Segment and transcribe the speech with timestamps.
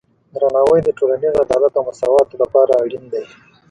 [0.35, 3.25] درناوی د ټولنیز عدالت او مساواتو لپاره اړین دی.